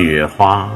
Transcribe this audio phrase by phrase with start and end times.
[0.00, 0.70] 雪花。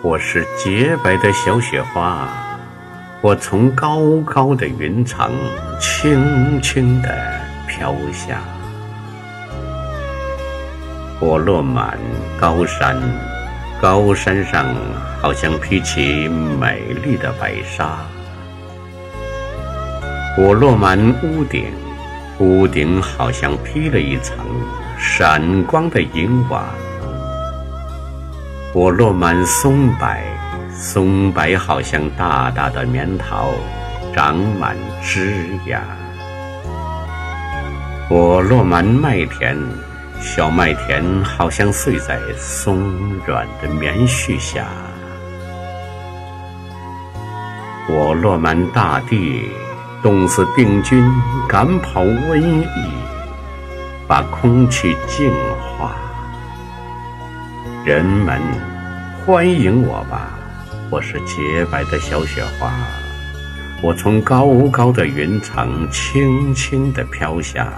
[0.00, 2.28] 我是洁白的小雪花，
[3.20, 5.32] 我从高高的云层
[5.80, 7.08] 轻轻地
[7.66, 8.40] 飘下。
[11.18, 11.98] 我落满
[12.40, 12.96] 高山，
[13.80, 14.74] 高山上
[15.20, 17.98] 好像披起美丽的白纱。
[20.38, 21.66] 我落满屋顶，
[22.38, 24.36] 屋顶好像披了一层
[24.98, 26.64] 闪光的银瓦。
[28.72, 30.08] 我落满松柏，
[30.70, 33.50] 松柏好像大大的棉桃，
[34.14, 35.80] 长满枝桠。
[38.10, 39.56] 我落满麦田，
[40.26, 42.80] 小麦田好像睡在松
[43.26, 44.66] 软的棉絮下。
[47.90, 49.50] 我落满大地，
[50.02, 51.04] 冻死病菌，
[51.46, 52.66] 赶跑瘟疫，
[54.08, 55.30] 把空气净
[55.60, 55.94] 化。
[57.84, 58.40] 人们，
[59.26, 60.30] 欢迎我吧！
[60.90, 62.72] 我是洁白的小雪花，
[63.82, 67.70] 我从高高的云层轻轻地飘下。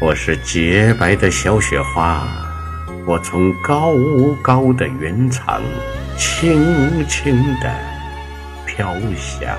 [0.00, 2.24] 我是洁白的小雪花，
[3.04, 3.94] 我从高
[4.40, 5.60] 高的云层
[6.16, 7.68] 轻轻地
[8.64, 9.56] 飘下。